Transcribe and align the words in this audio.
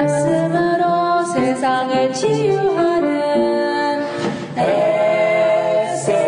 말씀으로 0.00 1.24
세상을 1.24 2.12
치유하는 2.14 3.20
SLC 5.86 6.20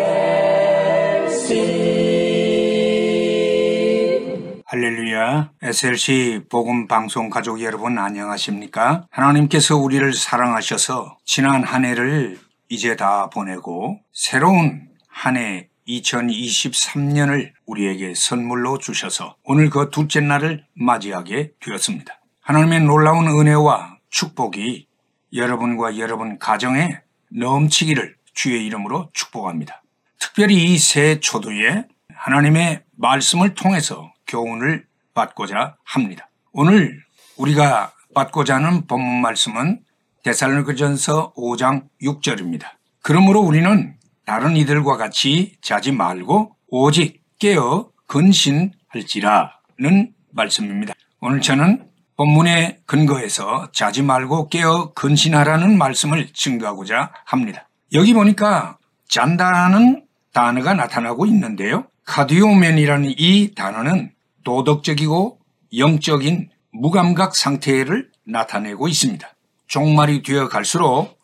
할렐루야. 4.66 5.52
SLC 5.62 6.44
복음 6.50 6.86
방송 6.86 7.30
가족 7.30 7.62
여러분 7.62 7.98
안녕하십니까? 7.98 9.06
하나님께서 9.10 9.76
우리를 9.78 10.12
사랑하셔서 10.12 11.16
지난 11.24 11.62
한 11.62 11.86
해를 11.86 12.38
이제 12.68 12.96
다 12.96 13.30
보내고 13.30 14.00
새로운 14.12 14.88
한해 15.08 15.68
2023년을 15.88 17.52
우리에게 17.66 18.14
선물로 18.14 18.78
주셔서 18.78 19.36
오늘 19.44 19.70
그 19.70 19.88
둘째 19.90 20.20
날을 20.20 20.64
맞이하게 20.74 21.52
되었습니다. 21.60 22.21
하나님의 22.42 22.80
놀라운 22.80 23.28
은혜와 23.28 23.98
축복이 24.10 24.86
여러분과 25.34 25.98
여러분 25.98 26.38
가정에 26.38 26.98
넘치기를 27.30 28.16
주의 28.34 28.66
이름으로 28.66 29.10
축복합니다. 29.12 29.82
특별히 30.18 30.72
이 30.72 30.78
새 30.78 31.20
초도에 31.20 31.84
하나님의 32.14 32.82
말씀을 32.96 33.54
통해서 33.54 34.12
교훈을 34.26 34.86
받고자 35.14 35.76
합니다. 35.84 36.28
오늘 36.52 37.02
우리가 37.36 37.92
받고자 38.14 38.56
하는 38.56 38.86
본문 38.86 39.20
말씀은 39.22 39.80
데살로니가전서 40.24 41.34
5장 41.34 41.88
6절입니다. 42.02 42.64
그러므로 43.02 43.40
우리는 43.40 43.96
다른 44.26 44.56
이들과 44.56 44.96
같이 44.96 45.56
자지 45.60 45.92
말고 45.92 46.56
오직 46.68 47.22
깨어 47.38 47.90
근신할지라는 48.06 50.12
말씀입니다. 50.32 50.94
오늘 51.20 51.40
저는 51.40 51.88
본문의 52.16 52.78
근거에서 52.86 53.70
자지 53.72 54.02
말고 54.02 54.48
깨어 54.48 54.92
근신하라는 54.94 55.78
말씀을 55.78 56.28
증거하고자 56.32 57.12
합니다. 57.24 57.68
여기 57.92 58.14
보니까 58.14 58.78
잔다라는 59.08 60.04
단어가 60.32 60.74
나타나고 60.74 61.26
있는데요. 61.26 61.86
카디오멘이라는 62.04 63.14
이 63.16 63.54
단어는 63.54 64.12
도덕적이고 64.44 65.38
영적인 65.76 66.50
무감각 66.72 67.36
상태를 67.36 68.10
나타내고 68.26 68.88
있습니다. 68.88 69.26
종말이 69.66 70.22
되어 70.22 70.48
갈수록 70.48 71.18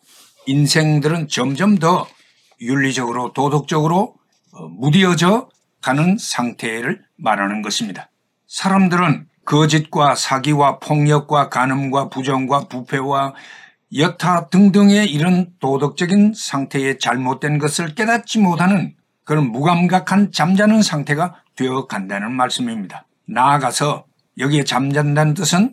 인생들은 0.47 1.29
점점 1.29 1.79
더 1.79 2.07
윤리적으로 2.61 3.33
도덕적으로 3.33 4.15
어, 4.53 4.69
무디어져 4.69 5.49
가는 5.81 6.17
상태를 6.19 7.03
말하는 7.17 7.63
것입니다. 7.63 8.11
사람들은 8.47 9.27
거짓과 9.49 10.15
사기와 10.15 10.79
폭력과 10.79 11.49
간음과 11.49 12.11
부정과 12.11 12.69
부패와 12.69 13.33
여타 13.97 14.49
등등의 14.49 15.11
이런 15.11 15.53
도덕적인 15.59 16.35
상태의 16.37 16.99
잘못된 16.99 17.57
것을 17.57 17.95
깨닫지 17.95 18.41
못하는 18.41 18.95
그런 19.25 19.51
무감각한 19.51 20.33
잠자는 20.33 20.83
상태가 20.83 21.37
되어 21.57 21.87
간다는 21.87 22.33
말씀입니다. 22.33 23.07
나아가서 23.27 24.05
여기에 24.37 24.65
잠잔다는 24.65 25.33
뜻은 25.33 25.73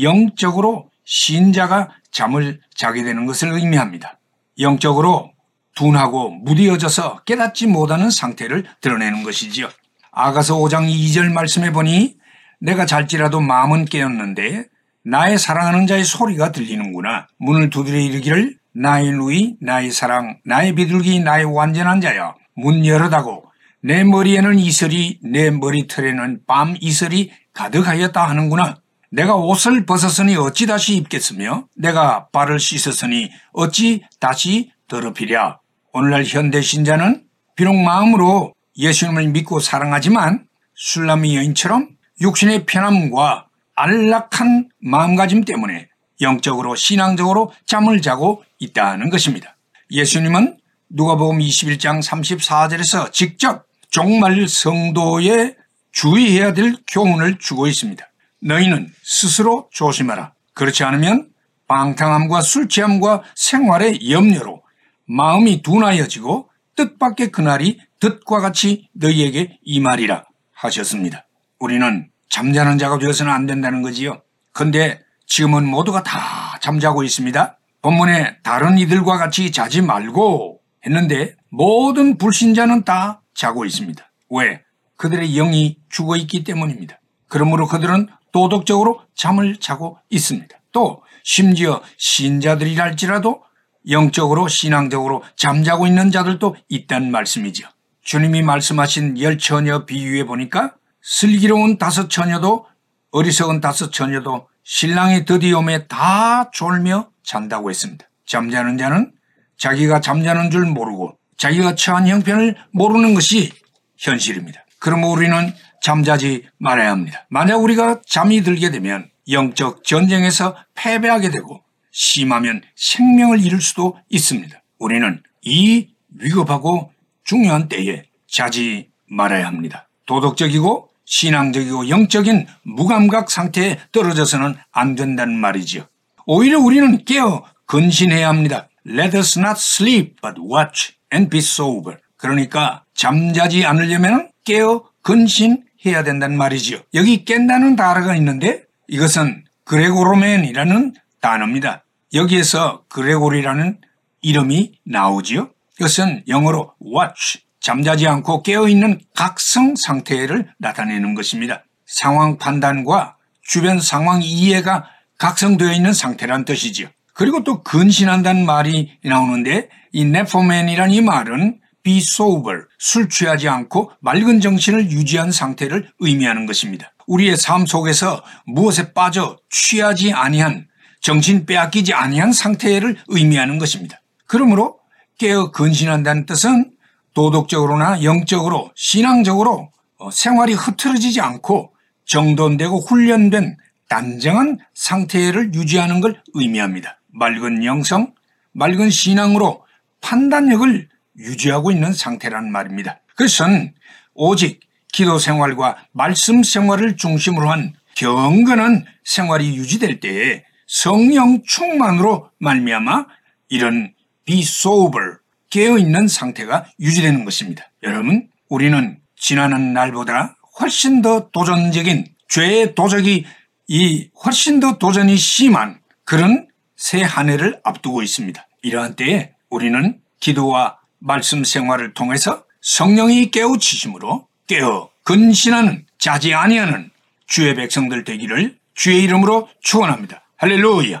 영적으로 0.00 0.88
신자가 1.04 1.88
잠을 2.12 2.60
자게 2.76 3.02
되는 3.02 3.26
것을 3.26 3.48
의미합니다. 3.48 4.20
영적으로 4.60 5.32
둔하고 5.74 6.30
무디어져서 6.30 7.24
깨닫지 7.24 7.66
못하는 7.66 8.10
상태를 8.10 8.64
드러내는 8.80 9.24
것이지요. 9.24 9.68
아가서 10.12 10.56
5장 10.58 10.88
2절 10.88 11.32
말씀해 11.32 11.72
보니 11.72 12.17
내가 12.60 12.86
잘지라도 12.86 13.40
마음은 13.40 13.84
깨었는데 13.84 14.66
나의 15.04 15.38
사랑하는 15.38 15.86
자의 15.86 16.04
소리가 16.04 16.52
들리는구나. 16.52 17.28
문을 17.38 17.70
두드려 17.70 17.98
이르기를 17.98 18.56
나의 18.74 19.12
누이, 19.12 19.56
나의 19.60 19.90
사랑, 19.90 20.38
나의 20.44 20.74
비둘기, 20.74 21.20
나의 21.20 21.44
완전한 21.44 22.00
자여. 22.00 22.34
문 22.54 22.84
열어다고 22.84 23.44
내 23.82 24.04
머리에는 24.04 24.58
이슬이, 24.58 25.20
내 25.22 25.50
머리털에는 25.50 26.40
밤 26.46 26.76
이슬이 26.80 27.30
가득하였다 27.54 28.28
하는구나. 28.28 28.76
내가 29.10 29.36
옷을 29.36 29.86
벗었으니 29.86 30.36
어찌 30.36 30.66
다시 30.66 30.96
입겠으며 30.96 31.66
내가 31.76 32.28
발을 32.28 32.58
씻었으니 32.58 33.30
어찌 33.52 34.02
다시 34.20 34.72
더럽히랴. 34.88 35.58
오늘날 35.92 36.24
현대 36.24 36.60
신자는 36.60 37.24
비록 37.56 37.74
마음으로 37.74 38.52
예수님을 38.76 39.28
믿고 39.28 39.60
사랑하지만 39.60 40.46
술람이 40.74 41.36
여인처럼 41.36 41.97
육신의 42.20 42.66
편함과 42.66 43.46
안락한 43.74 44.70
마음가짐 44.80 45.44
때문에 45.44 45.88
영적으로 46.20 46.74
신앙적으로 46.74 47.52
잠을 47.64 48.02
자고 48.02 48.42
있다는 48.58 49.08
것입니다. 49.10 49.56
예수님은 49.90 50.58
누가복음 50.90 51.38
21장 51.38 52.02
34절에서 52.02 53.12
직접 53.12 53.66
종말 53.90 54.48
성도에 54.48 55.54
주의해야 55.92 56.52
될 56.52 56.74
교훈을 56.88 57.38
주고 57.38 57.66
있습니다. 57.66 58.04
너희는 58.40 58.92
스스로 59.02 59.68
조심하라. 59.72 60.32
그렇지 60.54 60.84
않으면 60.84 61.28
방탕함과 61.68 62.40
술 62.40 62.68
취함과 62.68 63.22
생활의 63.34 64.10
염려로 64.10 64.62
마음이 65.06 65.62
둔하여지고 65.62 66.50
뜻밖의 66.76 67.30
그날이 67.30 67.80
뜻과 68.00 68.40
같이 68.40 68.88
너희에게 68.92 69.58
임하리라 69.62 70.24
하셨습니다. 70.52 71.27
우리는 71.58 72.08
잠자는 72.28 72.78
자가 72.78 72.98
되어서는 72.98 73.32
안 73.32 73.46
된다는 73.46 73.82
거지요. 73.82 74.22
근데 74.52 75.00
지금은 75.26 75.66
모두가 75.66 76.02
다 76.02 76.58
잠자고 76.60 77.02
있습니다. 77.02 77.58
본문에 77.82 78.38
다른 78.42 78.78
이들과 78.78 79.18
같이 79.18 79.52
자지 79.52 79.82
말고 79.82 80.60
했는데 80.84 81.36
모든 81.50 82.18
불신자는 82.18 82.84
다 82.84 83.22
자고 83.34 83.64
있습니다. 83.64 84.04
왜? 84.30 84.62
그들의 84.96 85.32
영이 85.34 85.78
죽어 85.88 86.16
있기 86.16 86.44
때문입니다. 86.44 87.00
그러므로 87.28 87.66
그들은 87.66 88.08
도덕적으로 88.32 89.00
잠을 89.14 89.58
자고 89.58 89.98
있습니다. 90.10 90.56
또 90.72 91.02
심지어 91.22 91.82
신자들이랄지라도 91.96 93.42
영적으로 93.90 94.48
신앙적으로 94.48 95.22
잠자고 95.36 95.86
있는 95.86 96.10
자들도 96.10 96.56
있다는 96.68 97.10
말씀이죠. 97.10 97.68
주님이 98.02 98.42
말씀하신 98.42 99.20
열 99.20 99.38
처녀 99.38 99.84
비유에 99.86 100.24
보니까 100.24 100.74
슬기로운 101.02 101.78
다섯 101.78 102.08
처녀도 102.08 102.66
어리석은 103.10 103.60
다섯 103.60 103.92
처녀도 103.92 104.48
신랑이 104.64 105.24
드디움에 105.24 105.86
다 105.86 106.50
졸며 106.50 107.10
잔다고 107.22 107.70
했습니다. 107.70 108.06
잠자는 108.26 108.76
자는 108.76 109.12
자기가 109.56 110.00
잠자는 110.00 110.50
줄 110.50 110.66
모르고 110.66 111.16
자기가 111.38 111.74
처한 111.74 112.06
형편을 112.06 112.56
모르는 112.72 113.14
것이 113.14 113.52
현실입니다. 113.96 114.64
그러므로 114.78 115.12
우리는 115.12 115.54
잠자지 115.82 116.46
말아야 116.58 116.90
합니다. 116.90 117.26
만약 117.30 117.56
우리가 117.56 118.00
잠이 118.06 118.42
들게 118.42 118.70
되면 118.70 119.10
영적 119.30 119.84
전쟁에서 119.84 120.56
패배하게 120.74 121.30
되고 121.30 121.62
심하면 121.90 122.62
생명을 122.76 123.44
잃을 123.44 123.60
수도 123.60 123.98
있습니다. 124.08 124.60
우리는 124.78 125.22
이 125.42 125.88
위급하고 126.18 126.92
중요한 127.24 127.68
때에 127.68 128.04
자지 128.30 128.90
말아야 129.06 129.46
합니다. 129.46 129.88
도덕적이고 130.06 130.87
신앙적이고 131.08 131.88
영적인 131.88 132.46
무감각 132.64 133.30
상태에 133.30 133.78
떨어져서는 133.92 134.56
안 134.70 134.94
된다는 134.94 135.34
말이지요. 135.36 135.86
오히려 136.26 136.60
우리는 136.60 137.02
깨어 137.04 137.44
근신해야 137.66 138.28
합니다. 138.28 138.68
Let 138.86 139.16
us 139.16 139.38
not 139.38 139.56
sleep 139.58 140.16
but 140.20 140.40
watch 140.40 140.92
and 141.12 141.30
be 141.30 141.38
sober. 141.38 141.98
그러니까 142.18 142.84
잠자지 142.94 143.64
않으려면 143.64 144.30
깨어 144.44 144.84
근신해야 145.02 146.04
된다는 146.04 146.36
말이지요. 146.36 146.80
여기 146.92 147.24
깬다는 147.24 147.74
단어가 147.74 148.14
있는데 148.16 148.64
이것은 148.88 149.44
그레고로맨이라는 149.64 150.94
단어입니다. 151.22 151.84
여기에서 152.12 152.84
그레고리라는 152.88 153.78
이름이 154.20 154.72
나오지요. 154.84 155.50
이것은 155.78 156.24
영어로 156.28 156.74
watch, 156.84 157.40
잠자지 157.60 158.06
않고 158.06 158.42
깨어있는 158.42 159.00
각성 159.14 159.74
상태를 159.76 160.48
나타내는 160.58 161.14
것입니다. 161.14 161.64
상황 161.86 162.38
판단과 162.38 163.16
주변 163.42 163.80
상황 163.80 164.20
이해가 164.22 164.84
각성되어 165.18 165.72
있는 165.72 165.92
상태란 165.92 166.44
뜻이지요. 166.44 166.88
그리고 167.14 167.42
또 167.42 167.62
근신한다는 167.62 168.46
말이 168.46 168.98
나오는데 169.02 169.68
이 169.92 170.04
네포맨이란 170.04 170.92
이 170.92 171.00
말은 171.00 171.58
be 171.82 171.98
sober, 171.98 172.66
술 172.78 173.08
취하지 173.08 173.48
않고 173.48 173.90
맑은 174.00 174.40
정신을 174.40 174.90
유지한 174.90 175.32
상태를 175.32 175.90
의미하는 175.98 176.46
것입니다. 176.46 176.92
우리의 177.06 177.36
삶 177.36 177.66
속에서 177.66 178.22
무엇에 178.46 178.92
빠져 178.92 179.38
취하지 179.50 180.12
아니한 180.12 180.68
정신 181.00 181.46
빼앗기지 181.46 181.94
아니한 181.94 182.32
상태를 182.32 182.98
의미하는 183.08 183.58
것입니다. 183.58 184.00
그러므로 184.26 184.78
깨어 185.18 185.50
근신한다는 185.50 186.26
뜻은 186.26 186.70
도덕적으로나 187.18 188.04
영적으로 188.04 188.70
신앙적으로 188.76 189.72
어, 189.98 190.08
생활이 190.12 190.52
흐트러지지 190.52 191.20
않고 191.20 191.74
정돈되고 192.04 192.78
훈련된 192.78 193.56
단정한 193.88 194.58
상태를 194.74 195.52
유지하는 195.52 196.00
걸 196.00 196.22
의미합니다. 196.34 197.00
맑은 197.08 197.64
영성, 197.64 198.14
맑은 198.52 198.90
신앙으로 198.90 199.64
판단력을 200.00 200.88
유지하고 201.18 201.72
있는 201.72 201.92
상태라는 201.92 202.52
말입니다. 202.52 203.00
그것은 203.16 203.74
오직 204.14 204.60
기도 204.92 205.18
생활과 205.18 205.76
말씀 205.90 206.44
생활을 206.44 206.96
중심으로 206.96 207.50
한 207.50 207.74
경건한 207.96 208.84
생활이 209.02 209.56
유지될 209.56 209.98
때에 209.98 210.44
성령 210.68 211.42
충만으로 211.44 212.30
말미암아 212.38 213.06
이런 213.48 213.92
sober 214.30 215.16
깨어 215.50 215.78
있는 215.78 216.08
상태가 216.08 216.66
유지되는 216.80 217.24
것입니다. 217.24 217.70
여러분, 217.82 218.28
우리는 218.48 218.98
지나는 219.16 219.72
날보다 219.72 220.36
훨씬 220.60 221.02
더 221.02 221.30
도전적인 221.30 222.06
죄의 222.28 222.74
도적이 222.74 223.24
이 223.68 224.08
훨씬 224.24 224.60
더 224.60 224.78
도전이 224.78 225.16
심한 225.16 225.80
그런 226.04 226.48
새 226.76 227.02
한 227.02 227.28
해를 227.28 227.60
앞두고 227.64 228.02
있습니다. 228.02 228.46
이러한 228.62 228.94
때에 228.96 229.32
우리는 229.50 230.00
기도와 230.20 230.78
말씀 230.98 231.44
생활을 231.44 231.94
통해서 231.94 232.44
성령이 232.60 233.30
깨우치심으로 233.30 234.26
깨어 234.46 234.90
근신하는 235.04 235.86
자지 235.98 236.34
아니하는 236.34 236.90
주의 237.26 237.54
백성들 237.54 238.04
되기를 238.04 238.58
주의 238.74 239.02
이름으로 239.02 239.48
축원합니다. 239.60 240.22
할렐루야. 240.36 241.00